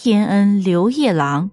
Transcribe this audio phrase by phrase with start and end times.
[0.00, 1.50] 天恩留夜郎，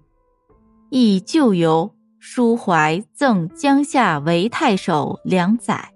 [0.88, 5.92] 忆旧游，抒怀赠江夏韦太守梁载。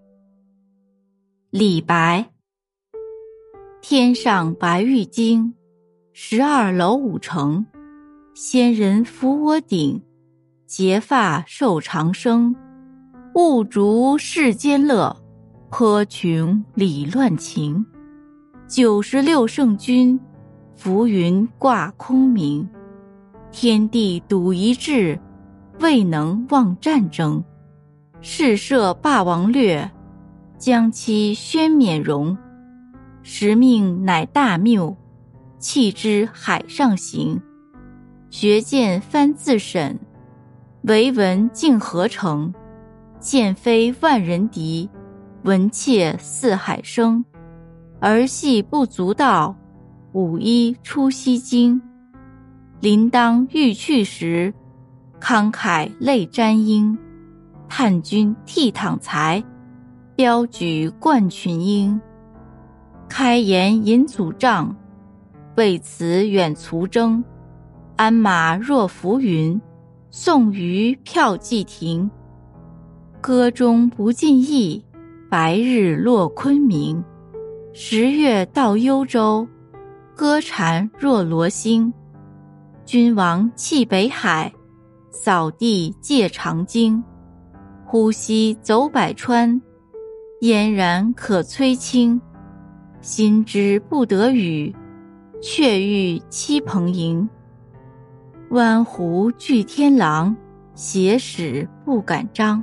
[1.50, 2.28] 李白。
[3.80, 5.54] 天上白玉京，
[6.12, 7.64] 十二楼五城，
[8.34, 10.02] 仙人扶我顶，
[10.66, 12.52] 结发受长生。
[13.36, 15.16] 雾逐世间乐，
[15.70, 17.86] 颇穷理乱情。
[18.66, 20.18] 九十六圣君。
[20.82, 22.66] 浮云挂空明，
[23.52, 25.20] 天地笃一志，
[25.78, 27.44] 未能忘战争。
[28.22, 29.90] 誓设霸王略，
[30.56, 32.34] 将期宣冕荣。
[33.22, 34.96] 时命乃大谬，
[35.58, 37.38] 弃之海上行。
[38.30, 40.00] 学剑翻自审，
[40.84, 42.54] 唯闻竟何成？
[43.18, 44.88] 剑非万人敌，
[45.42, 47.22] 闻切似海声。
[48.00, 49.54] 儿戏不足道。
[50.12, 51.80] 五一出西京，
[52.80, 54.52] 临当欲去时，
[55.20, 56.98] 慷慨泪沾缨。
[57.68, 59.40] 叹君倜傥才，
[60.16, 62.00] 标举冠群英。
[63.08, 64.74] 开颜引祖帐，
[65.56, 67.22] 为此远卒征。
[67.94, 69.60] 鞍马若浮云，
[70.10, 72.10] 送余票骑停。
[73.20, 74.84] 歌中不尽意，
[75.30, 77.00] 白日落昆明。
[77.72, 79.46] 十月到幽州。
[80.20, 81.90] 歌蝉若罗星，
[82.84, 84.52] 君王弃北海，
[85.10, 87.02] 扫地借长鲸。
[87.86, 89.58] 呼吸走百川，
[90.42, 92.20] 嫣然可摧青。
[93.00, 94.76] 心知不得语，
[95.40, 97.26] 却欲栖蓬营。
[98.50, 100.36] 湾湖聚天狼，
[100.74, 102.62] 挟使不敢张。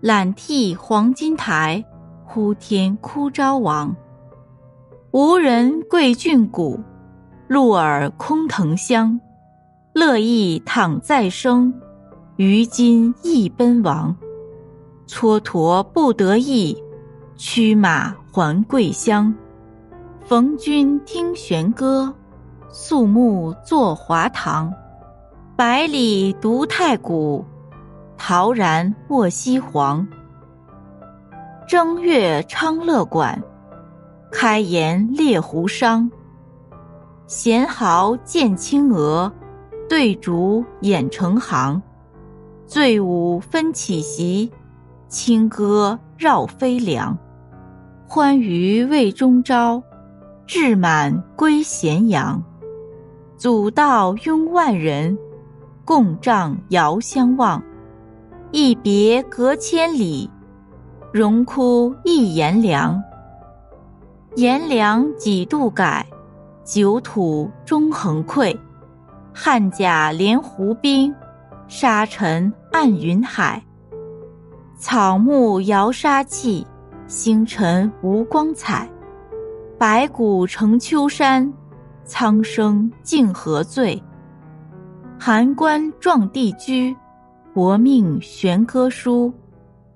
[0.00, 1.84] 揽替黄金台，
[2.24, 3.94] 呼天哭昭王。
[5.10, 6.78] 无人贵峻谷，
[7.46, 9.18] 鹿耳空藤香。
[9.94, 11.72] 乐意躺再生，
[12.36, 14.14] 于今亦奔亡。
[15.06, 16.76] 蹉跎不得意，
[17.36, 19.34] 驱马还桂乡。
[20.26, 22.12] 逢君听弦歌，
[22.68, 24.70] 肃穆坐华堂。
[25.56, 27.42] 百里独太古，
[28.18, 30.06] 陶然卧西皇。
[31.66, 33.42] 正月昌乐馆。
[34.30, 36.10] 开颜猎狐商，
[37.26, 39.32] 闲豪见青娥，
[39.88, 41.80] 对竹掩成行。
[42.66, 44.52] 醉舞分绮席，
[45.08, 47.16] 清歌绕飞梁。
[48.06, 49.82] 欢娱未中朝，
[50.46, 52.42] 志满归咸阳。
[53.38, 55.16] 祖道拥万人，
[55.84, 57.62] 共帐遥相望。
[58.52, 60.30] 一别隔千里，
[61.12, 63.02] 荣枯一炎凉。
[64.38, 66.06] 炎凉几度改，
[66.64, 68.56] 九土终横溃。
[69.34, 71.12] 汉甲连湖滨，
[71.66, 73.60] 沙尘暗云海。
[74.78, 76.64] 草木摇杀气，
[77.08, 78.88] 星辰无光彩。
[79.76, 81.52] 白骨成秋山，
[82.04, 84.00] 苍生竟何罪？
[85.18, 86.96] 函关壮地居，
[87.52, 89.34] 薄命悬歌书。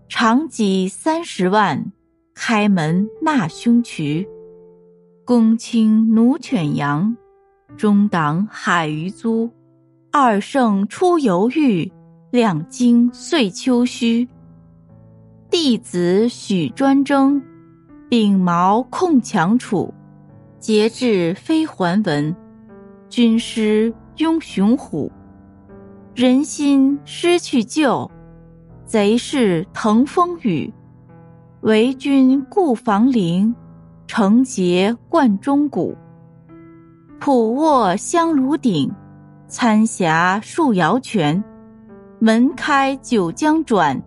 [0.08, 1.92] 长戟三十万。
[2.34, 4.26] 开门纳凶渠，
[5.24, 7.16] 公卿奴犬羊，
[7.76, 9.48] 中党海鱼租。
[10.10, 11.90] 二圣出游豫，
[12.32, 14.26] 两京岁秋墟。
[15.48, 17.40] 弟子许专征，
[18.10, 19.94] 秉矛控强楚。
[20.58, 22.34] 节制非还文，
[23.08, 25.10] 军师拥雄虎。
[26.16, 28.10] 人心失去旧，
[28.84, 30.72] 贼势腾风雨。
[31.60, 33.54] 为君固房陵，
[34.14, 35.96] 承节贯中谷。
[37.18, 38.92] 俯卧香炉顶，
[39.48, 41.42] 参霞树摇泉。
[42.18, 44.02] 门开九江转，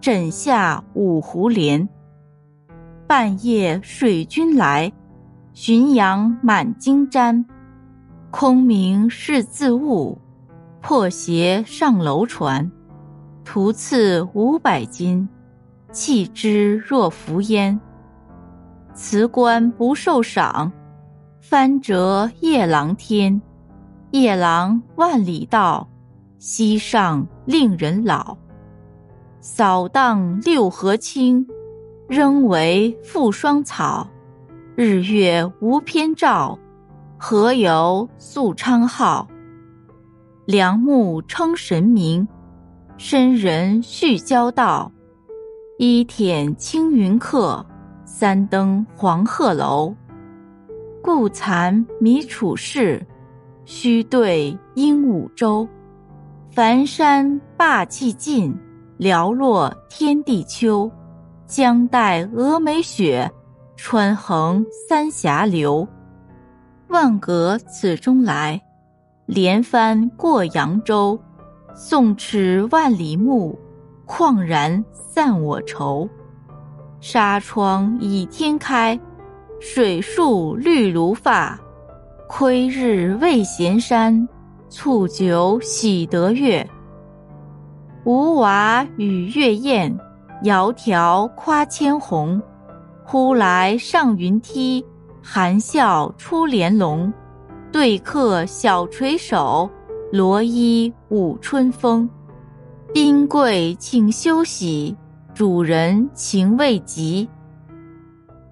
[0.00, 1.86] 枕下五湖连。
[3.06, 4.90] 半夜水军来，
[5.54, 7.44] 浔阳满京瞻。
[8.30, 10.16] 空明是自误，
[10.80, 12.72] 破鞋上楼船。
[13.44, 15.28] 徒赐五百金。
[15.90, 17.78] 弃之若浮烟，
[18.94, 20.70] 辞官不受赏，
[21.40, 23.40] 翻折夜郎天。
[24.10, 25.88] 夜郎万里道，
[26.38, 28.36] 溪上令人老。
[29.40, 31.46] 扫荡六合清，
[32.06, 34.06] 仍为复霜草。
[34.76, 36.58] 日月无偏照，
[37.16, 39.26] 何由宿昌号？
[40.44, 42.28] 良木称神明，
[42.98, 44.92] 深人续交道。
[45.78, 47.64] 一舔青云客，
[48.22, 49.92] 三登黄鹤楼。
[51.02, 53.04] 故残迷处士，
[53.64, 55.68] 须对鹦鹉洲。
[56.48, 58.56] 凡山霸气尽，
[58.96, 60.88] 寥落天地秋。
[61.48, 63.28] 江带峨眉雪，
[63.74, 65.84] 川横三峡流。
[66.90, 68.62] 万舸此中来，
[69.26, 71.20] 连帆过扬州。
[71.74, 73.58] 送驰万里目，
[74.06, 76.08] 旷然散我愁。
[77.02, 78.98] 纱窗倚天开。
[79.58, 81.58] 水树绿如发，
[82.28, 84.28] 窥日未闲山，
[84.68, 86.64] 促酒喜得月。
[88.04, 89.92] 吴娃与月宴，
[90.44, 92.40] 窈窕夸千红。
[93.04, 94.84] 忽来上云梯，
[95.20, 97.12] 含笑出帘笼。
[97.72, 99.68] 对客小垂手，
[100.12, 102.08] 罗衣舞春风。
[102.94, 104.96] 宾贵请休息，
[105.34, 107.28] 主人情未及。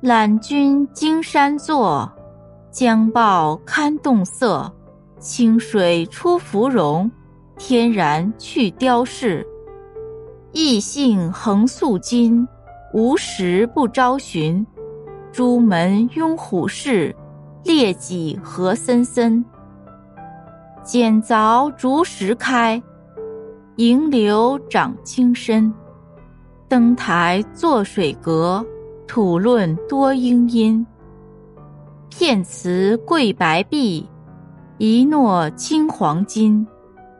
[0.00, 2.10] 揽君金山坐，
[2.70, 4.72] 江抱堪动色。
[5.18, 7.10] 清水出芙蓉，
[7.58, 9.46] 天然去雕饰。
[10.52, 12.48] 异性横素金，
[12.94, 14.66] 无时不招寻。
[15.30, 17.14] 朱门拥虎视，
[17.62, 19.44] 列戟何森森。
[20.82, 22.82] 剪凿竹石开，
[23.76, 25.70] 银流长青深。
[26.70, 28.64] 登台作水阁。
[29.08, 30.86] 土论多英音，
[32.10, 34.06] 片词贵白璧，
[34.78, 36.64] 一诺轻黄金。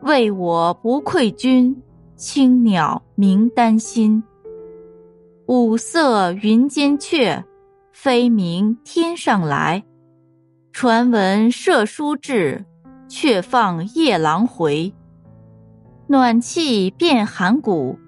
[0.03, 1.75] 为我不愧君，
[2.15, 4.23] 青鸟鸣丹心。
[5.47, 7.43] 五色云间雀，
[7.91, 9.83] 飞鸣天上来。
[10.71, 12.63] 传闻射书至，
[13.09, 14.93] 却放夜郎回。
[16.07, 17.99] 暖气变寒骨，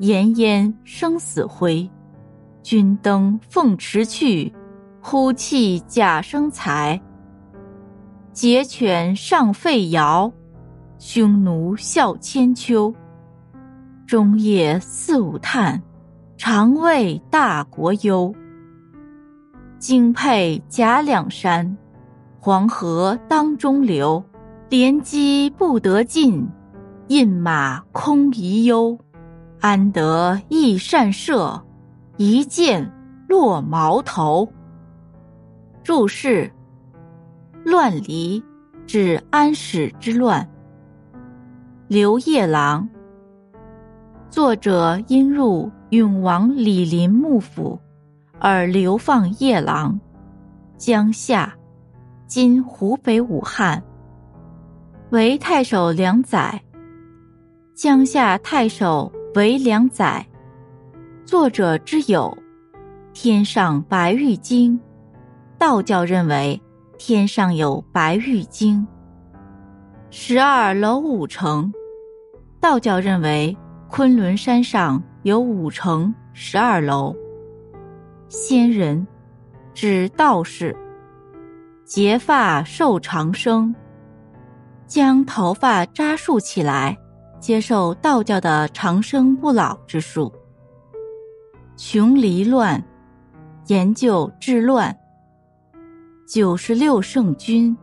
[0.00, 1.88] 炎烟生死灰。
[2.62, 4.50] 君登凤池去，
[5.02, 6.98] 呼气假生财。
[8.32, 10.32] 桀犬上沸窑，
[10.98, 12.94] 匈奴笑千秋。
[14.06, 15.82] 中夜四五叹，
[16.38, 18.34] 常为大国忧。
[19.78, 21.76] 京沛甲两山，
[22.38, 24.24] 黄河当中流。
[24.70, 26.48] 连机不得进，
[27.08, 28.98] 印马空遗忧。
[29.60, 31.62] 安得益善射？
[32.16, 32.90] 一箭
[33.28, 34.50] 落矛头。
[35.82, 36.50] 注释：
[37.62, 38.42] 乱离
[38.86, 40.48] 指安史之乱。
[41.88, 42.88] 刘夜郎，
[44.30, 47.78] 作者因入永王李林幕府，
[48.38, 50.00] 而流放夜郎，
[50.78, 51.52] 江夏
[52.26, 53.82] （今湖北武汉），
[55.12, 56.58] 为太守两载。
[57.74, 60.24] 江夏太守为两载。
[61.24, 62.36] 作者之有：
[63.12, 64.78] 天上白玉京，
[65.56, 66.60] 道教认为
[66.98, 68.84] 天上有白玉京；
[70.10, 71.72] 十二楼五城，
[72.60, 73.56] 道教认为
[73.88, 77.14] 昆仑山上有五城十二楼。
[78.28, 79.06] 仙人
[79.72, 80.76] 指道士，
[81.84, 83.72] 结发受长生，
[84.86, 86.98] 将头发扎束起来，
[87.40, 90.30] 接受道教的长生不老之术。
[91.74, 92.82] 穷离乱，
[93.68, 94.94] 研究治乱。
[96.28, 97.74] 九十六圣君，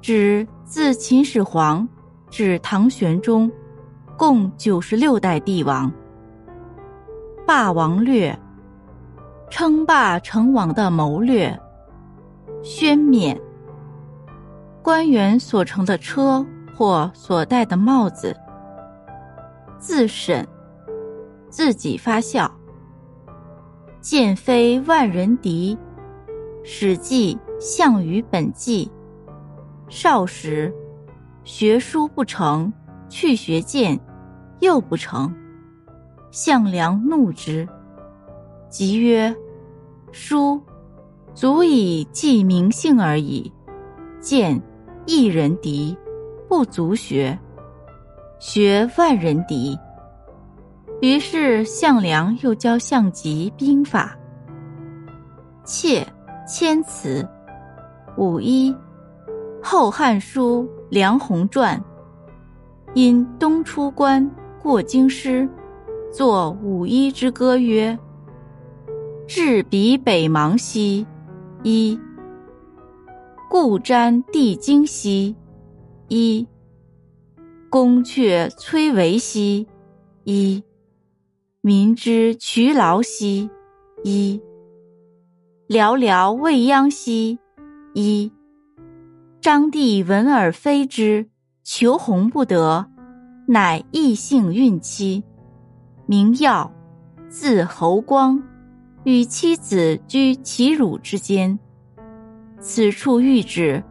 [0.00, 1.86] 指自秦始皇
[2.30, 3.50] 至唐玄宗，
[4.16, 5.92] 共九十六代帝王。
[7.44, 8.38] 霸王略，
[9.50, 11.54] 称霸成王的谋略。
[12.62, 13.38] 宣冕，
[14.80, 18.34] 官员所乘的车或所戴的帽子。
[19.86, 20.48] 自审，
[21.50, 22.50] 自己发笑。
[24.00, 25.76] 剑飞万人敌，
[26.64, 28.90] 《史记·项羽本纪》。
[29.90, 30.72] 少时，
[31.44, 32.72] 学书不成，
[33.10, 34.00] 去学剑，
[34.60, 35.30] 又不成。
[36.30, 37.68] 项梁怒之，
[38.70, 39.36] 即曰
[40.12, 40.58] ：“书，
[41.34, 43.52] 足以记名姓而已；
[44.18, 44.58] 剑，
[45.04, 45.94] 一人敌，
[46.48, 47.38] 不足学。
[48.46, 49.76] 学万人敌。”
[51.00, 54.14] 于是项梁又教项籍兵法。
[55.64, 56.06] 切，
[56.46, 57.26] 千词，
[58.18, 58.70] 五一，
[59.62, 61.78] 《后汉书·梁鸿传》，
[62.92, 64.30] 因东出关
[64.62, 65.48] 过京师，
[66.12, 67.98] 作五一之歌曰
[69.26, 71.06] ：“至彼北邙兮，
[71.62, 71.98] 一；
[73.48, 75.34] 故瞻帝京兮，
[76.08, 76.46] 一；
[77.74, 79.66] 宫阙崔嵬兮，
[80.22, 80.62] 一；
[81.60, 83.50] 民之劬劳兮，
[84.04, 84.40] 一；
[85.66, 87.36] 寥寥未央兮，
[87.92, 88.30] 一。”
[89.42, 91.28] 张帝闻而非之，
[91.64, 92.86] 求鸿不得，
[93.48, 95.24] 乃异姓孕妻，
[96.06, 96.72] 名耀，
[97.28, 98.40] 字侯光，
[99.02, 101.58] 与妻子居齐鲁之间。
[102.60, 103.82] 此处喻指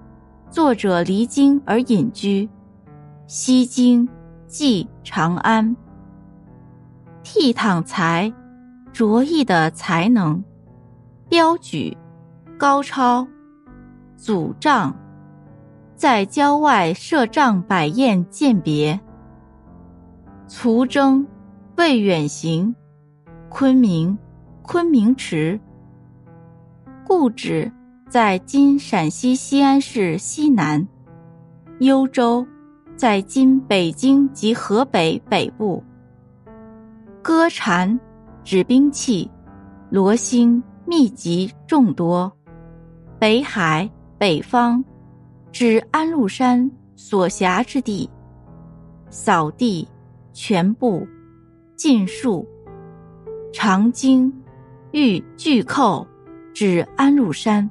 [0.49, 2.47] 作者离京而隐居，
[3.25, 4.07] 西京
[4.47, 5.75] 即长安。
[7.23, 8.31] 倜傥才，
[8.91, 10.43] 卓异的才能，
[11.29, 11.97] 标举，
[12.57, 13.25] 高超，
[14.17, 14.95] 祖帐。
[15.95, 18.99] 在郊外设帐摆宴饯别，
[20.47, 21.25] 卒征
[21.77, 22.75] 未远行，
[23.47, 24.17] 昆明
[24.61, 25.57] 昆明池。
[27.05, 27.71] 故址
[28.09, 30.85] 在今陕西西安市西南，
[31.79, 32.45] 幽州
[32.95, 35.83] 在今北京及河北北部。
[37.21, 37.99] 歌禅
[38.43, 39.29] 指兵器，
[39.89, 42.31] 罗星密集众多，
[43.19, 44.83] 北海北方。
[45.51, 48.09] 指安禄山所辖之地，
[49.11, 49.87] 扫地
[50.31, 51.07] 全部
[51.75, 52.43] 尽数。
[53.51, 54.33] 长经
[54.93, 56.07] 欲巨寇，
[56.55, 57.69] 指安禄山。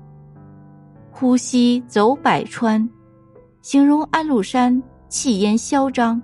[1.10, 2.88] 呼吸走百川，
[3.62, 4.80] 形容安禄山
[5.12, 6.20] 气焰嚣张，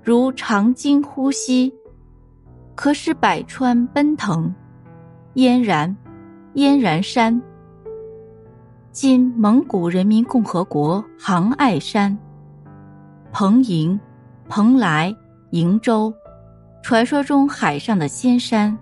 [0.00, 1.74] 如长鲸呼吸，
[2.76, 4.54] 可使百川奔腾。
[5.34, 5.94] 嫣然，
[6.54, 7.42] 嫣然山。
[8.92, 12.16] 今蒙古人民共和国杭爱山，
[13.32, 13.98] 彭营、
[14.48, 15.12] 蓬莱、
[15.50, 16.14] 瀛洲，
[16.80, 18.78] 传说中海上的仙山。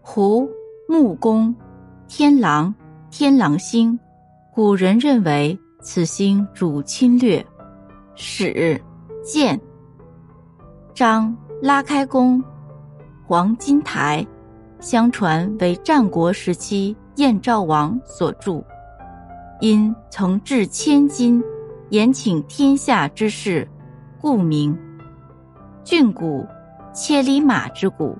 [0.00, 0.48] 胡、
[0.88, 1.54] 木工、
[2.08, 2.74] 天狼、
[3.10, 3.98] 天狼星，
[4.54, 7.44] 古人认为此星主侵略。
[8.18, 8.80] 史、
[9.22, 9.60] 建、
[10.94, 12.42] 张拉开弓、
[13.26, 14.26] 黄金台，
[14.80, 18.64] 相传为战国时期燕赵王所筑。
[19.60, 21.44] 因曾置千金，
[21.90, 23.68] 延请天下之事，
[24.18, 24.76] 故名。
[25.84, 26.46] 郡谷，
[26.94, 28.16] 千里马之谷。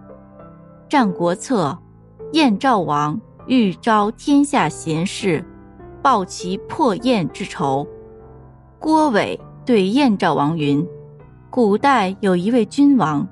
[0.90, 1.78] 《战国策》，
[2.34, 5.42] 燕赵王欲招天下贤士，
[6.02, 7.86] 报其破燕之仇。
[8.78, 10.86] 郭伟对燕赵王云
[11.50, 13.26] ：“古代有一位君王，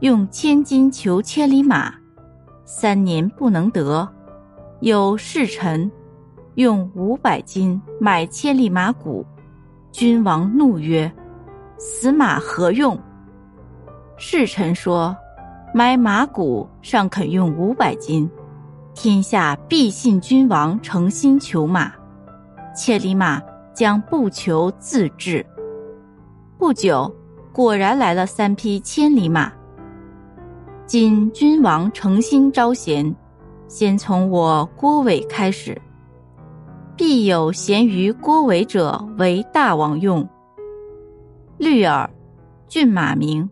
[0.00, 1.92] 用千金求千里马，
[2.64, 4.08] 三年不能得。
[4.80, 5.88] 有侍臣。”
[6.54, 9.26] 用五百金买千里马骨，
[9.90, 11.12] 君王怒曰
[11.76, 12.96] ：“死马何用？”
[14.16, 15.14] 侍臣说
[15.74, 18.30] ：“买马骨尚肯用五百金，
[18.94, 21.92] 天下必信君王诚心求马，
[22.72, 23.42] 千里马
[23.74, 25.44] 将不求自至。”
[26.64, 27.14] 不久，
[27.52, 29.52] 果然来了三匹千里马。
[30.86, 33.14] 今君王诚心招贤，
[33.68, 35.78] 先从我郭伟开始。
[36.96, 40.26] 必有贤于郭伟者为大王用。
[41.58, 42.08] 绿耳，
[42.66, 43.46] 骏马名。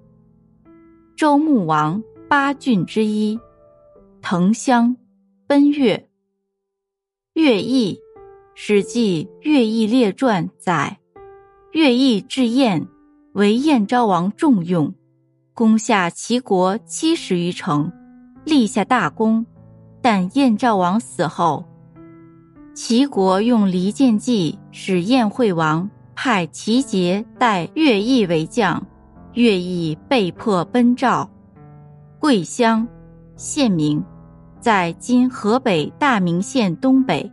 [1.14, 3.38] 周穆王八骏之一。
[4.22, 4.96] 腾乡，
[5.46, 6.08] 奔月。
[7.34, 7.94] 乐毅，
[8.54, 10.98] 《史记·乐毅列传》载，
[11.72, 12.88] 乐毅至燕，
[13.34, 14.92] 为燕昭王重用，
[15.54, 17.90] 攻下齐国七十余城，
[18.44, 19.46] 立下大功。
[20.02, 21.64] 但燕昭王死后。
[22.74, 28.84] 齐国用离间计，使燕惠王派齐杰代乐毅为将，
[29.32, 31.30] 乐毅被迫奔赵。
[32.18, 32.86] 桂乡，
[33.36, 34.04] 县名，
[34.60, 37.30] 在今河北大名县东北。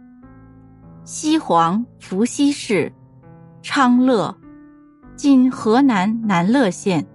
[1.04, 2.92] 西黄，伏羲氏，
[3.62, 4.36] 昌乐，
[5.22, 7.06] 今河南南乐县。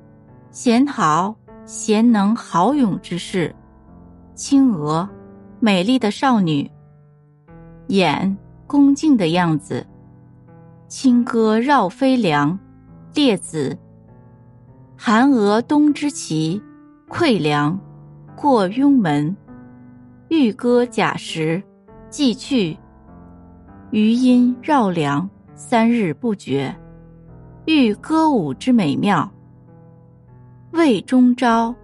[0.51, 1.35] 贤豪，
[1.65, 3.57] 贤能豪勇之士。
[4.35, 5.09] 青娥，
[5.59, 6.71] 美丽的少女。
[7.87, 9.87] 眼恭敬的样子，
[10.87, 12.59] 清歌绕飞梁，
[13.15, 13.75] 列子。
[14.99, 16.61] 韩娥东之旗，
[17.09, 17.81] 溃梁，
[18.37, 19.35] 过雍门。
[20.29, 21.63] 玉歌甲时，
[22.11, 22.77] 既去。
[23.93, 26.77] 余音绕梁，三日不绝。
[27.66, 29.30] 欲歌舞之美妙。
[30.73, 31.75] 魏中朝，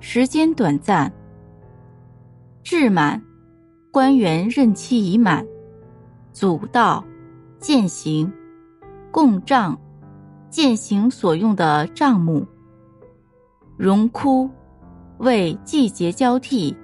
[0.00, 1.12] 时间短暂。
[2.62, 3.22] 至满。
[3.90, 5.44] 官员任期已满，
[6.30, 7.02] 祖道，
[7.58, 8.30] 践行，
[9.10, 9.76] 共帐，
[10.50, 12.46] 践行所用的帐目。
[13.76, 14.48] 荣枯，
[15.18, 16.76] 为季节交替，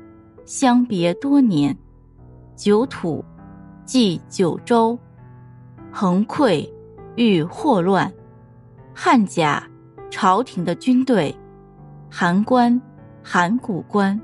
[0.47, 1.77] 相别多年。
[2.57, 3.23] 九土，
[3.85, 4.99] 即九州。
[5.93, 6.69] 横溃，
[7.17, 8.13] 遇祸乱。
[8.95, 9.63] 汉甲，
[10.09, 11.35] 朝廷的军队。
[12.09, 12.81] 函关，
[13.25, 14.19] 函谷关，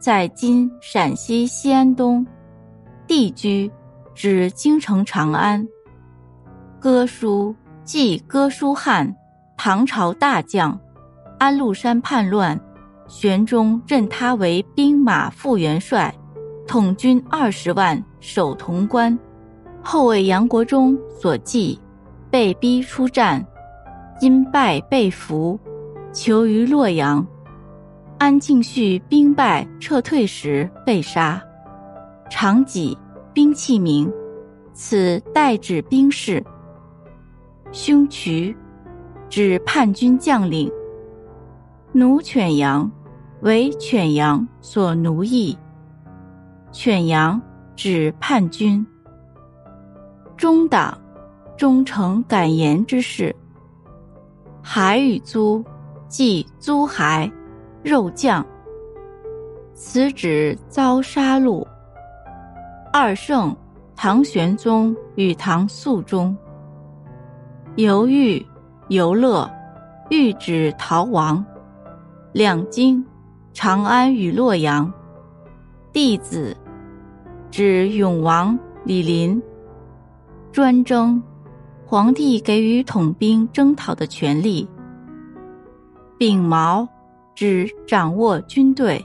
[0.00, 2.26] 在今陕西西安东。
[3.06, 3.70] 地居，
[4.12, 5.64] 指京城长安。
[6.80, 7.54] 哥舒，
[7.84, 9.14] 即哥舒翰，
[9.56, 10.76] 唐朝大将。
[11.38, 12.58] 安禄山叛乱，
[13.06, 16.12] 玄宗任他为兵马副元帅，
[16.66, 19.16] 统军二十万，守潼关。
[19.80, 21.78] 后为杨国忠所忌，
[22.30, 23.44] 被逼出战，
[24.22, 25.58] 因败被俘。
[26.12, 27.26] 囚于洛阳，
[28.18, 31.42] 安庆绪兵败撤退时被杀。
[32.30, 32.96] 长戟，
[33.32, 34.10] 兵器名，
[34.72, 36.40] 此代指兵士。
[37.72, 38.56] 凶渠，
[39.28, 40.70] 指叛军将领。
[41.90, 42.88] 奴犬羊，
[43.40, 45.58] 为犬羊所奴役。
[46.70, 47.42] 犬羊
[47.74, 48.86] 指叛军。
[50.36, 50.96] 忠党，
[51.56, 53.34] 忠诚敢言之士。
[54.62, 55.62] 海与租。
[56.08, 57.32] 即租孩，
[57.82, 58.44] 肉酱。
[59.72, 61.66] 此指遭杀戮。
[62.92, 63.56] 二圣，
[63.96, 66.36] 唐玄宗与唐肃宗。
[67.76, 68.44] 游豫，
[68.88, 69.50] 游乐，
[70.10, 71.42] 欲指逃亡。
[72.32, 73.02] 两京，
[73.54, 74.92] 长安与洛阳。
[75.94, 76.54] 弟子，
[77.50, 79.40] 指永王李璘。
[80.52, 81.22] 专征，
[81.92, 84.66] 皇帝给予统兵征讨的权利。
[86.16, 86.88] 秉毛，
[87.34, 88.98] 指掌握军队；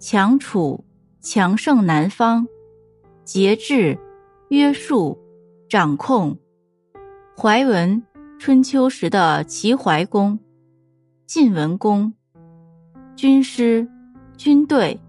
[0.00, 0.84] 强楚，
[1.20, 2.44] 强盛南方；
[3.22, 3.96] 节制，
[4.48, 5.16] 约束，
[5.68, 6.36] 掌控。
[7.36, 8.02] 怀文，
[8.40, 10.36] 春秋时的齐怀公；
[11.28, 12.12] 晋文公。
[13.14, 13.88] 军师，
[14.36, 15.00] 军队。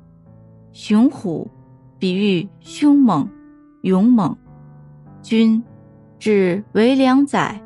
[0.71, 1.49] 雄虎，
[1.97, 3.27] 比喻凶猛、
[3.81, 4.37] 勇猛。
[5.23, 5.63] 军，
[6.21, 7.59] 指为良宰。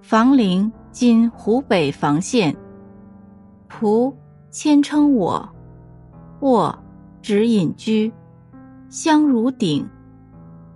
[0.00, 2.56] 房陵，今湖北房县。
[3.68, 4.10] 仆，
[4.50, 5.46] 谦称我；
[6.40, 6.74] 卧，
[7.20, 8.10] 指隐居。
[8.88, 9.86] 相如鼎，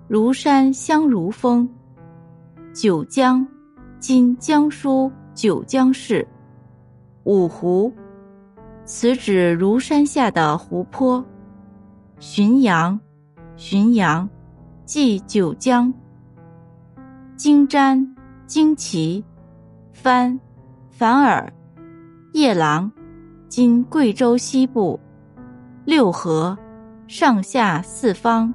[0.07, 1.67] 如山相如峰。
[2.75, 3.47] 九江，
[3.99, 6.29] 今江苏九江市。
[7.25, 7.91] 五湖，
[8.85, 11.25] 此指庐山下的湖泊。
[12.21, 13.01] 浔阳，
[13.57, 14.29] 浔阳，
[14.85, 15.91] 即九江。
[17.43, 18.07] 金瞻，
[18.47, 19.25] 旌旗。
[19.93, 20.39] 番，
[20.91, 21.53] 反耳。
[22.35, 22.89] 夜郎，
[23.49, 24.97] 今贵州西部；
[25.85, 26.57] 六合，
[27.09, 28.55] 上下四方；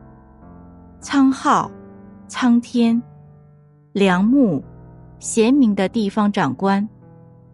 [1.02, 1.70] 苍浩，
[2.30, 3.02] 苍天；
[3.92, 4.64] 良木，
[5.20, 6.88] 贤明的地方长官，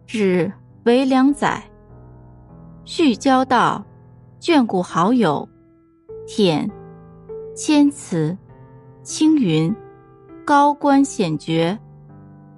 [0.06, 0.52] 指
[0.84, 1.64] 为良宰；
[2.84, 3.84] 续交道，
[4.40, 5.48] 眷顾好友；
[6.28, 6.70] 舔，
[7.56, 8.36] 谦辞；
[9.02, 9.74] 青云，
[10.44, 11.78] 高官显爵，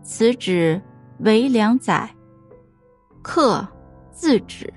[0.03, 0.81] 此指
[1.21, 2.11] 为良宰。
[3.23, 3.65] 客，
[4.11, 4.73] 字指。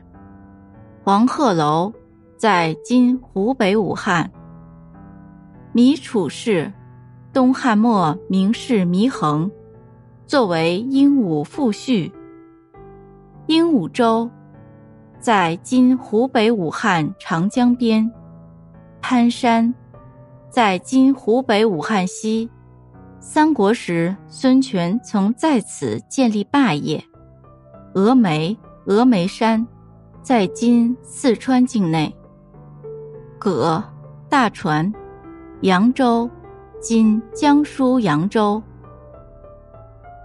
[1.03, 1.91] 黄鹤楼，
[2.37, 4.31] 在今湖北武汉。
[5.71, 6.71] 米楚氏，
[7.33, 9.49] 东汉末名士祢衡，
[10.27, 12.11] 作为鹦鹉父婿。
[13.47, 14.29] 鹦鹉洲，
[15.19, 18.07] 在今湖北武汉长江边。
[19.01, 19.73] 潘山，
[20.51, 22.47] 在今湖北武汉西。
[23.21, 27.03] 三国时，孙权曾在此建立霸业。
[27.93, 29.67] 峨眉，峨眉山，
[30.21, 32.15] 在今四川境内。
[33.37, 33.83] 葛，
[34.29, 34.91] 大船，
[35.61, 36.29] 扬州，
[36.79, 38.61] 今江苏扬州。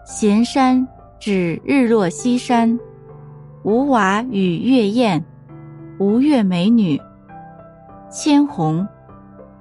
[0.06, 0.86] 闲山，
[1.18, 2.78] 指日落西山。
[3.64, 5.24] 吴娃与月燕，
[5.98, 7.00] 吴越美女。
[8.08, 8.86] 千红，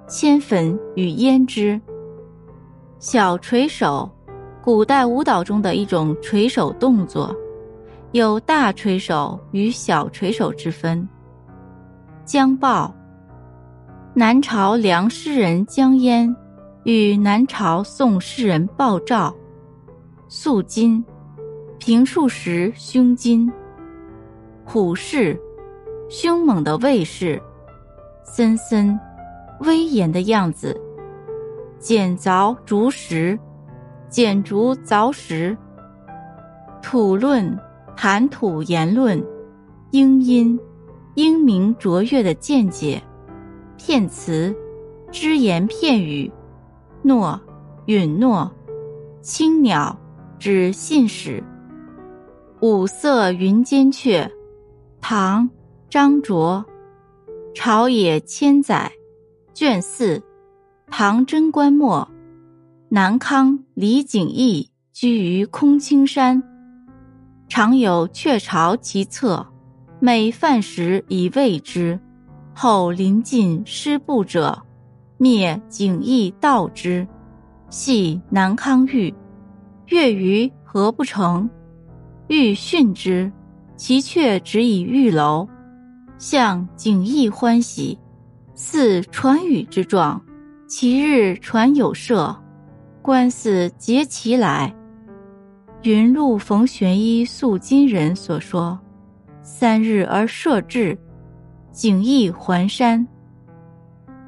[0.08, 1.82] 千粉与胭脂。
[3.04, 4.10] 小垂手，
[4.62, 7.36] 古代舞蹈中的一种垂手动作。
[8.14, 11.06] 有大垂手与小垂手之分。
[12.24, 12.96] 江报，
[14.14, 16.34] 南朝梁诗人江淹
[16.86, 19.36] 与南朝宋诗人鲍照。
[20.30, 21.04] 素金，
[21.80, 23.52] 平竖时胸襟。
[24.64, 25.38] 虎视，
[26.10, 27.38] 凶猛的卫士。
[28.24, 28.98] 森森，
[29.60, 30.80] 威严的样子。
[31.84, 33.38] 剪凿竹石，
[34.08, 35.56] 剪竹凿石。
[36.82, 37.60] 土论。
[37.96, 39.24] 谈吐言论，
[39.92, 40.60] 英音，
[41.14, 43.00] 英明卓越的见解，
[43.78, 44.54] 片词，
[45.12, 46.30] 只言片语，
[47.04, 47.40] 诺，
[47.86, 48.52] 允诺，
[49.22, 49.96] 青鸟，
[50.40, 51.42] 指信使。
[52.62, 54.30] 五色云间雀，
[55.00, 55.48] 唐·
[55.88, 56.66] 张卓。
[57.54, 58.92] 朝野千载，
[59.54, 60.20] 卷四，
[60.96, 62.08] 唐贞观末。
[62.88, 66.44] 南康李景义居于空青山，
[67.50, 69.44] 常有雀巢其侧，
[70.00, 72.00] 每饭食以喂之。
[72.54, 74.62] 后临近失步者，
[75.18, 77.08] 灭景义盗之，
[77.72, 79.12] 系南康玉。
[79.88, 81.50] 月余何不成？
[82.28, 83.32] 欲训之，
[83.76, 85.50] 其却止以玉楼。
[86.20, 87.98] 向景义欢喜，
[88.54, 90.24] 似传语之状。
[90.76, 92.36] 其日传有射，
[93.04, 94.74] 观似结其来。
[95.84, 98.80] 云路逢玄衣素金人所说，
[99.44, 100.98] 三日而射至。
[101.72, 103.08] 景义还山，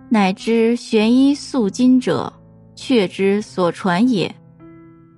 [0.07, 2.31] 乃知玄衣素金者，
[2.75, 4.31] 却之所传也。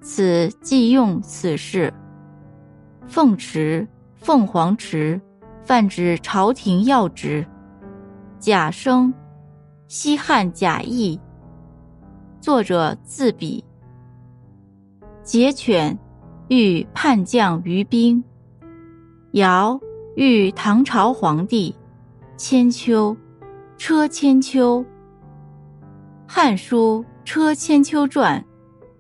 [0.02, 1.94] 此即用此事。
[3.06, 3.86] 凤池、
[4.16, 5.20] 凤凰池，
[5.66, 7.46] 泛指朝廷要职。
[8.40, 9.14] 贾生，
[9.90, 11.18] 西汉贾谊。
[12.42, 13.64] 作者自比。
[15.24, 15.98] 节犬，
[16.50, 18.22] 欲叛将于兵。
[19.32, 19.80] 尧，
[20.18, 21.74] 欲唐朝皇帝。
[22.36, 23.16] 千秋，
[23.78, 24.84] 车千秋。
[26.28, 28.42] 《汉书·车千秋传》：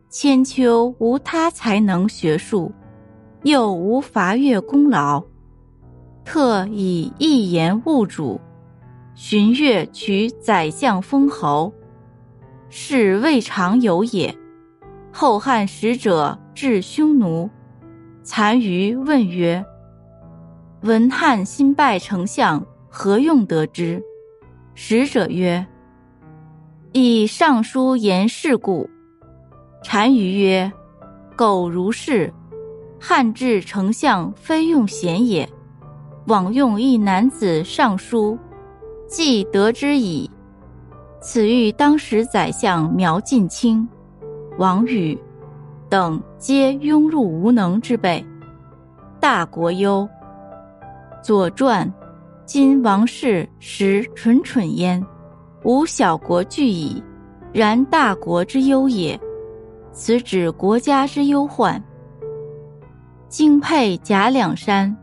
[0.10, 2.71] 千秋无他才能学术，
[3.43, 5.21] 又无伐越功劳，
[6.23, 8.39] 特以一言误主，
[9.19, 11.73] 寻越取宰相封侯，
[12.69, 14.38] 是未尝有也。
[15.12, 17.49] 后汉使者至匈奴，
[18.30, 19.65] 单于问曰
[20.82, 24.01] ：“闻汉新拜丞相。”何用得之？
[24.75, 25.65] 使者曰
[26.93, 28.88] ：“以尚书言事故。”
[29.84, 30.71] 单于曰
[31.36, 32.32] ：“苟如是，
[32.99, 35.49] 汉至丞相非用贤也，
[36.27, 38.38] 枉用一男子尚书，
[39.08, 40.30] 既得之矣。
[41.22, 43.88] 此欲当时宰相苗晋卿、
[44.58, 45.17] 王宇
[45.89, 48.24] 等皆庸碌无能之辈，
[49.20, 50.08] 大国忧。”
[51.24, 51.88] 《左传》。
[52.46, 55.06] 今王室实蠢蠢焉，
[55.65, 57.04] 无小国惧矣。
[57.52, 59.20] 然大国之忧也，
[59.91, 61.84] 此指国家之忧患。
[63.28, 64.96] 京沛甲两山，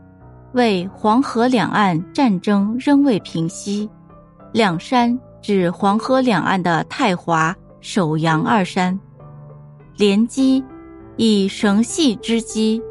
[0.53, 3.87] 为黄河两岸战争仍未平息。
[4.55, 8.97] 两山指黄河两岸的太华、首阳二山。
[9.97, 10.63] 连击，
[11.17, 12.81] 以绳系之机，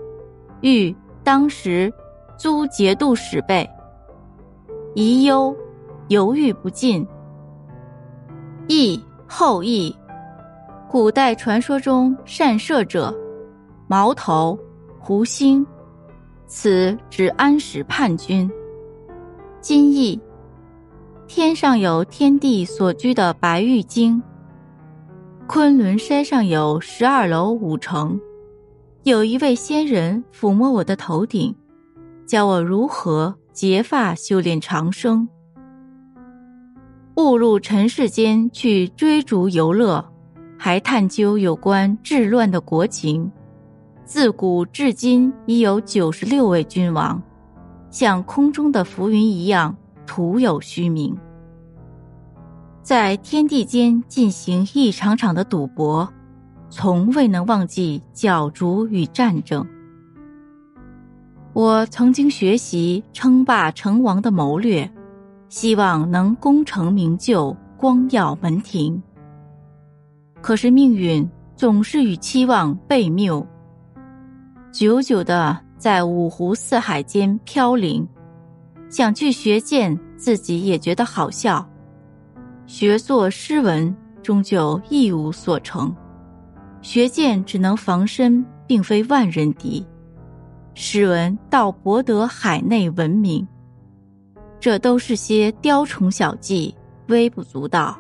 [0.61, 1.91] 欲当时
[2.37, 3.67] 租节度使备。
[4.95, 5.57] 疑忧，
[6.09, 7.03] 犹豫不进。
[8.69, 9.97] 羿后羿，
[10.91, 13.11] 古代传说中善射者，
[13.87, 14.59] 矛头
[14.99, 15.67] 胡星，
[16.47, 18.51] 此指安史叛军。
[19.63, 20.21] 今羿，
[21.27, 24.23] 天上有天帝所居的白玉京，
[25.47, 28.21] 昆仑山上有十二楼五城，
[29.05, 31.55] 有一位仙人抚摸我的头顶，
[32.27, 33.35] 教我如何。
[33.55, 35.29] 结发修炼长生，
[37.15, 40.05] 误入尘世间去追逐游乐，
[40.59, 43.31] 还探究有关治乱的国情。
[44.05, 47.23] 自古至今已有九十六位君王，
[47.93, 51.17] 像空中的浮云一样，徒有虚名。
[52.83, 56.07] 在天地间进行一场场的赌博，
[56.69, 59.67] 从未能忘记角逐与战争。
[61.55, 64.91] 我曾经学习称霸成王的谋略，
[65.49, 69.01] 希望能功成名就、光耀门庭。
[70.43, 73.47] 可是命运总是与期望背谬，
[74.73, 78.07] 久久的在五湖四海间飘零。
[78.95, 81.67] 想去学剑，自己也觉得好笑；
[82.65, 85.93] 学作诗文，终究一无所成。
[86.81, 89.85] 学剑只能防身，并非万人敌。
[90.75, 93.45] 诗文倒博得海内闻名，
[94.61, 96.73] 这都是些雕虫小技，
[97.09, 97.99] 微不足道。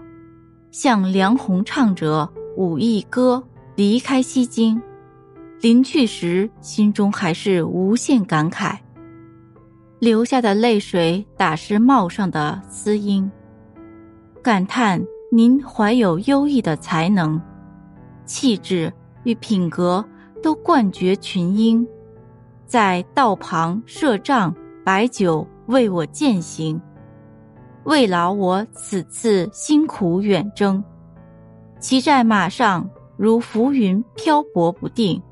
[0.71, 2.23] 像梁鸿唱着
[2.57, 3.43] 《武艺歌》，
[3.75, 4.81] 离开西京，
[5.61, 8.79] 临去时心中还是无限感慨，
[10.05, 13.27] 流下的泪水打湿帽上的丝缨，
[14.43, 17.41] 感叹您怀有优异的才能，
[18.27, 20.05] 气质与品格
[20.43, 21.89] 都冠绝群英。
[22.67, 26.79] 在道旁设帐摆酒为我饯行，
[27.85, 30.85] 慰劳我此次辛苦远征。
[31.81, 32.87] 骑在马上
[33.17, 35.23] 如浮云漂泊不定。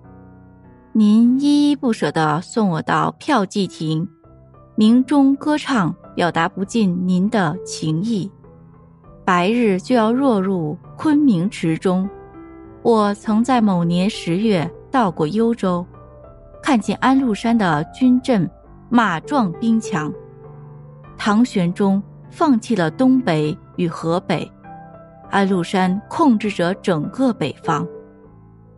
[0.92, 4.08] 您依依不舍地送我到票记亭，
[4.83, 8.29] 鸣钟歌唱，表达不尽您的情意。
[9.25, 12.11] 白日就要落入昆明池中。
[12.83, 15.87] 我曾在某年十月到过幽州，
[16.61, 18.51] 看见安禄山的军阵
[18.88, 20.12] 马壮兵强。
[21.16, 24.51] 唐玄宗放弃了东北与河北，
[25.31, 27.87] 安禄山控制着整个北方，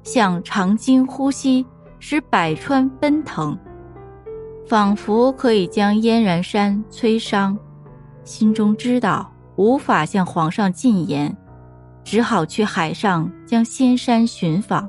[0.03, 1.65] 向长津呼吸，
[1.99, 3.59] 使百川奔腾，
[4.67, 7.57] 仿佛可以将燕然山摧伤。
[8.25, 11.37] 心中知道无法向皇上进言。
[12.05, 14.87] 只好去海上将仙山寻访，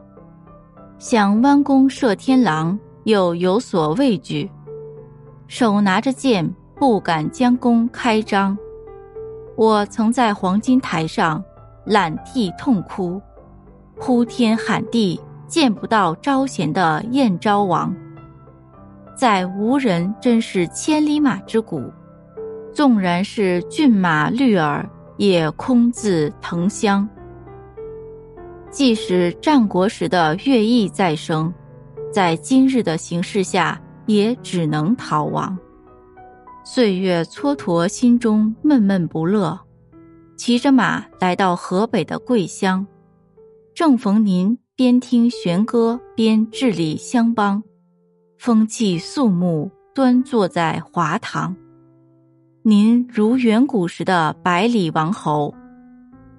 [1.00, 4.52] 想弯弓射天狼，又有所畏惧，
[5.48, 8.58] 手拿着剑，不敢将弓开张。
[9.56, 11.42] 我曾在黄金台上
[11.86, 13.22] 揽涕痛哭，
[13.98, 17.96] 呼天喊地，见不到招贤的燕昭王，
[19.16, 21.92] 在无人真是千里马之谷，
[22.74, 24.88] 纵然是骏马绿耳。
[25.18, 27.08] 也空自腾香。
[28.70, 31.54] 即使战国时的乐毅再生，
[32.12, 35.58] 在今日的形势下，也只能逃亡。
[36.66, 39.58] 岁月蹉跎，心中闷闷不乐。
[40.36, 42.86] 骑着马来到河北的桂乡，
[43.74, 47.64] 正逢您边听弦歌边治理乡邦，
[48.38, 51.56] 风气肃穆，端坐在华堂。
[52.62, 55.54] 您如远古时的百里王侯，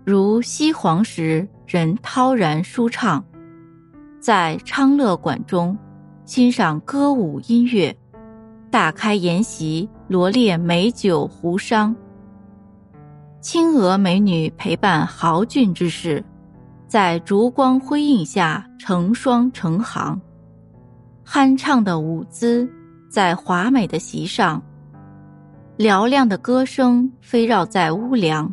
[0.05, 3.25] 如西皇时人涛然舒畅，
[4.21, 5.77] 在昌乐馆中
[6.25, 7.97] 欣赏歌舞音乐，
[8.71, 11.95] 大开筵席，罗列美酒壶觞，
[13.41, 16.23] 青娥美女陪伴豪俊之士，
[16.87, 20.21] 在烛光辉映下成双成行，
[21.27, 22.71] 酣畅的舞姿
[23.09, 24.62] 在华美的席上。
[25.77, 28.51] 嘹亮的歌声飞绕在屋梁，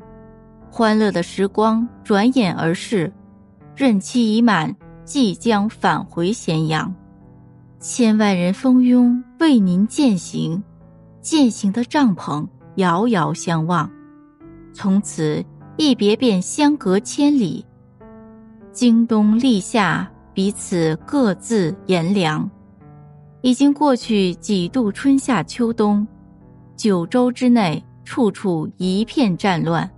[0.70, 3.14] 欢乐的时光转眼而逝，
[3.76, 6.94] 任期已满，即将返回咸阳。
[7.80, 10.62] 千万人蜂拥为您饯行，
[11.22, 13.90] 饯行的帐篷遥遥相望，
[14.74, 15.46] 从此
[15.78, 17.64] 一别便相隔千里。
[18.72, 22.50] 京东立夏，彼此各自炎凉，
[23.44, 26.08] 已经过去几度春夏秋冬。
[26.78, 29.90] 九州之内，处处一片战乱，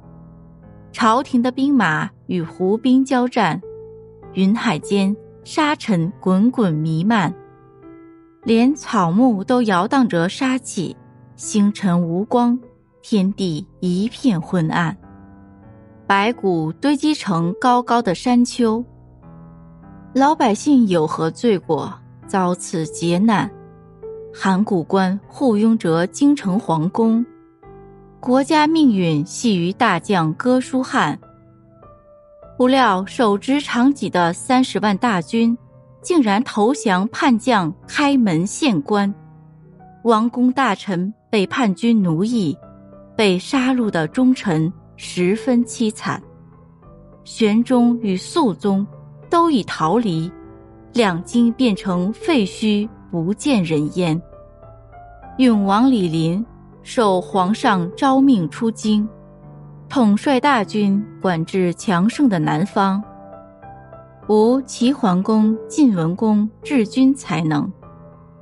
[0.92, 3.62] 朝廷的兵马与胡兵交战，
[4.34, 7.32] 云海间沙尘滚滚弥漫，
[8.44, 10.98] 连草木都摇荡着杀气，
[11.36, 12.60] 星辰无光，
[13.04, 14.98] 天地一片昏暗，
[16.08, 18.84] 白骨堆积成高高的山丘，
[20.16, 21.94] 老百姓有何罪过，
[22.28, 23.50] 遭此劫难？
[24.34, 27.26] 函谷关护拥着京城皇宫，
[28.20, 31.18] 国家命运系于大将哥舒翰。
[32.58, 35.58] 不料手执长戟的三十万大军，
[36.02, 39.14] 竟然投降叛将开门县官，
[40.04, 42.58] 王公大臣被叛军奴役，
[43.16, 46.22] 被杀戮的忠臣十分凄惨。
[47.24, 48.86] 玄宗与肃宗
[49.30, 50.32] 都已逃离，
[50.96, 52.90] 两京变成废墟。
[53.12, 54.22] 不见人烟。
[55.38, 56.44] 永王李璘
[56.84, 59.08] 受皇上诏命出京，
[59.88, 63.02] 统帅大军管制强盛的南方。
[64.28, 67.72] 无齐桓公、晋文公治军才能，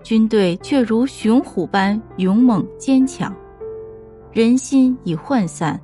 [0.02, 3.32] 军队却如雄虎般勇猛坚强。
[4.32, 5.80] 人心已涣散，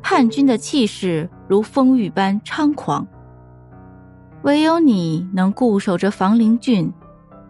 [0.00, 3.06] 叛军的气势如风雨般猖狂。
[4.44, 6.92] 唯有你能固守着房陵郡。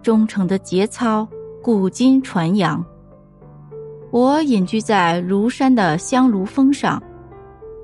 [0.00, 1.26] 忠诚的节操，
[1.60, 2.84] 古今传扬。
[4.12, 7.02] 我隐居在庐山的香炉峰上，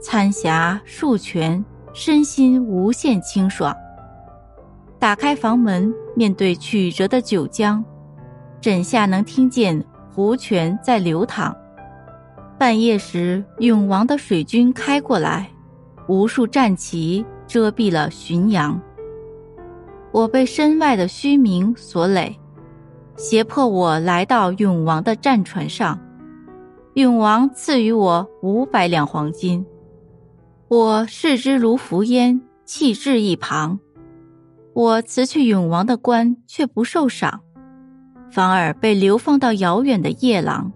[0.00, 3.74] 参霞漱泉，身心无限清爽。
[4.98, 7.84] 打开房门，面对曲折的九江，
[8.60, 11.56] 枕下能听见湖泉在流淌。
[12.56, 15.50] 半夜时，永王的水军开过来，
[16.06, 18.80] 无数战旗遮蔽了浔阳。
[20.12, 22.38] 我被身外的虚名所累，
[23.16, 25.98] 胁迫我来到永王的战船上。
[26.94, 29.64] 永王赐予我五百两黄金，
[30.68, 33.78] 我视之如浮烟，弃置一旁。
[34.74, 37.40] 我辞去永王的官，却不受赏，
[38.32, 40.72] 反而被流放到遥远的夜郎。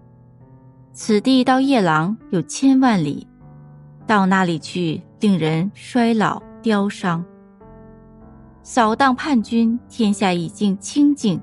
[0.93, 3.27] 此地到夜郎有千万里，
[4.07, 7.25] 到那里去令人衰老凋伤。
[8.67, 11.39] 扫荡叛军，天下已经清净，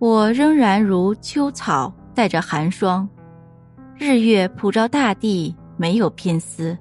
[0.00, 3.08] 我仍然如秋草带着寒霜，
[3.96, 6.76] 日月普照大地，没有偏私。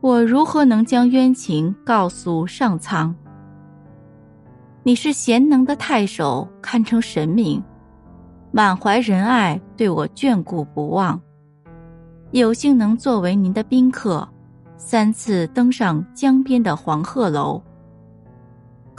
[0.00, 3.12] 我如何能将冤情告诉上苍？
[4.84, 7.60] 你是贤能的太守，堪称神明，
[8.52, 11.20] 满怀仁爱，对我眷顾不忘。
[12.30, 14.26] 有幸能作为您的宾客，
[14.76, 17.60] 三次登上江边的黄鹤楼。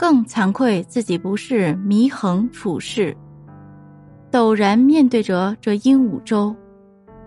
[0.02, 3.16] 更惭愧自己不是祢衡处世，
[4.32, 6.52] 陡然面对着这鹦鹉洲，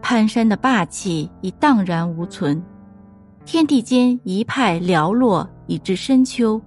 [0.01, 2.61] 潘山的霸气已荡然无存，
[3.45, 6.61] 天地间一派寥落，以至深秋。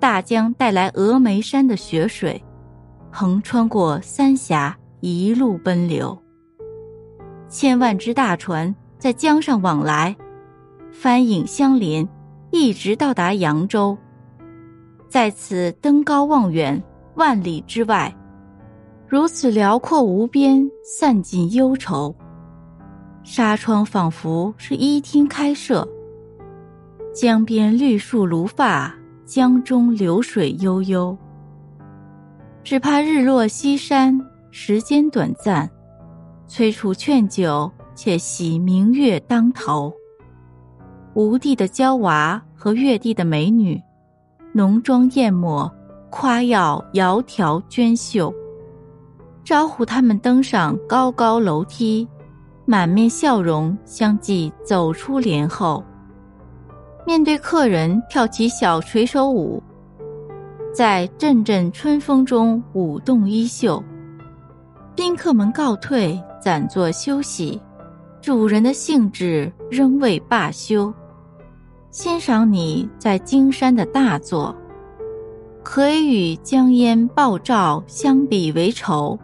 [0.00, 2.44] 大江带来峨眉山的雪水，
[3.08, 6.20] 横穿过三峡，一路奔流。
[7.48, 10.16] 千万只大船在江上往来，
[10.90, 12.04] 帆影相连，
[12.50, 13.96] 一直到达扬州。
[15.14, 16.82] 在此登高望远，
[17.14, 18.12] 万里之外，
[19.06, 22.12] 如此辽阔无边，散尽忧愁。
[23.22, 25.86] 纱窗仿佛是一厅开设，
[27.14, 28.92] 江边绿树如发。
[29.24, 31.16] 江中流水悠悠，
[32.64, 35.70] 只怕日落西山，时间短暂。
[36.48, 39.92] 催促劝酒，且喜明月当头。
[41.14, 43.80] 吴地的娇娃和越地的美女，
[44.56, 45.68] 浓妆艳抹，
[46.10, 48.32] 夸耀窈窕娟秀，
[49.42, 52.06] 招呼他们登上高高楼梯，
[52.64, 55.82] 满面笑容相继走出帘后。
[57.04, 59.60] 面对客人跳起小垂手舞，
[60.72, 63.82] 在阵阵春风中舞动衣袖。
[64.94, 67.60] 宾客们告退，暂作休息。
[68.22, 70.94] 主人的兴致仍未罢休，
[71.94, 74.52] 欣赏你在金山的大作，
[75.62, 79.16] 可以与江烟爆照相比为仇。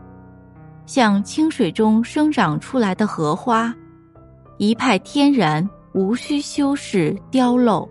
[0.86, 3.74] 像清水中生长出来的荷花，
[4.56, 5.68] 一派天然。
[5.92, 7.88] 无需修饰雕镂，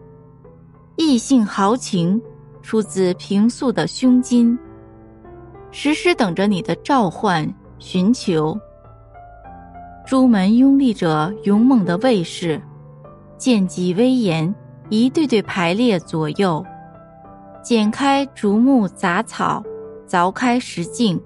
[0.96, 2.22] 异性豪情
[2.62, 4.58] 出自平素的胸襟，
[5.70, 7.46] 时时等着你的召唤
[7.78, 8.58] 寻求。
[10.06, 12.62] 朱门拥立着勇猛的卫士，
[13.38, 14.56] 剑戟威严，
[14.90, 16.66] 一对对排列左右，
[17.64, 19.64] 剪开竹木杂草，
[20.08, 21.22] 凿开石径，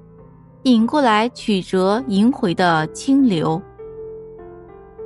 [0.63, 3.61] 引过来曲折萦回的清流。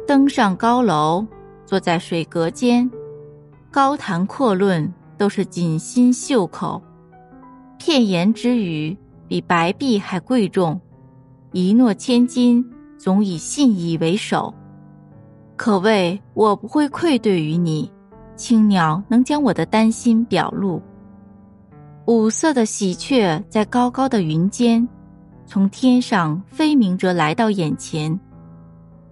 [0.07, 1.25] 登上高楼。
[1.65, 2.89] 坐在水阁间，
[3.69, 6.81] 高谈阔论都是锦心绣口，
[7.77, 10.79] 片言之语比白璧还贵重，
[11.51, 12.65] 一诺千金
[12.97, 14.53] 总以信义为首。
[15.57, 17.91] 可谓我不会愧对于你，
[18.37, 20.81] 青鸟能将我的担心表露。
[22.05, 24.87] 五色的喜鹊在高高的云间，
[25.45, 28.17] 从天上飞鸣着来到眼前。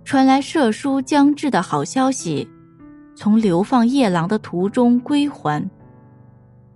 [0.05, 2.47] 传来射书将至的好消息，
[3.15, 5.67] 从流放夜郎的途中归还。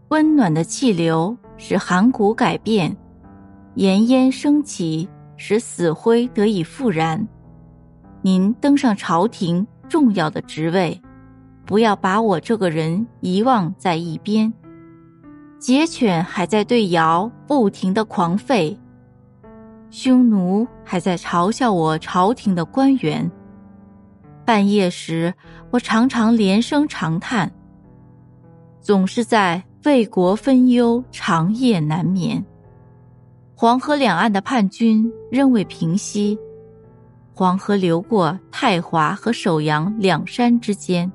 [0.09, 2.93] 温暖的气流使寒谷改变，
[3.75, 5.07] 炎烟升起，
[5.37, 7.25] 使死灰得以复燃。
[8.23, 10.99] 您登上朝廷重要的职位，
[11.69, 14.51] 不要把我这个人遗忘在一边。
[15.59, 18.75] 桀犬还在对尧不停的狂吠。
[19.91, 23.29] 匈奴还在嘲笑我朝廷的官员。
[24.43, 25.31] 半夜时，
[25.69, 27.51] 我常常连声长叹，
[28.81, 32.43] 总是在为国分忧，长夜难眠。
[33.53, 36.35] 黄河两岸的叛军仍未平息，
[37.35, 41.11] 黄河流过太华和首阳两山之间，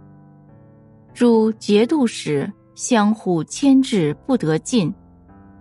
[1.15, 4.93] 诸节度使相互牵制不得进。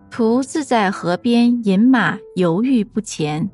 [0.10, 3.50] 徒自在河边饮马，犹豫不前。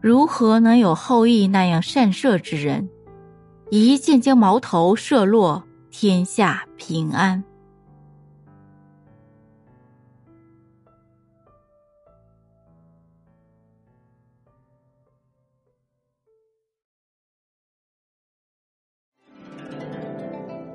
[0.00, 2.88] 如何能有后羿那样善射之人？
[3.70, 7.42] 一箭将矛头射落，天下平安。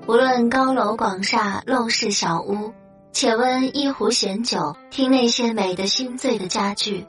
[0.07, 2.73] 无论高楼广厦，陋室小屋。
[3.11, 7.05] 且温一壶闲酒，听那些美的心醉的佳句，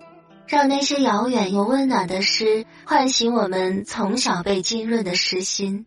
[0.48, 5.86] 让那些遥远又温暖的诗唤醒我们从小被浸润的诗心。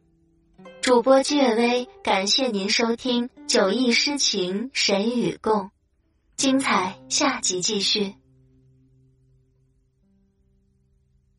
[0.79, 5.63] 主播居月微，感谢您收听《酒意诗情谁与共》，
[6.37, 8.15] 精彩下集继续。